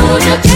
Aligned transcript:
Mucho 0.00 0.51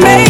made 0.00 0.29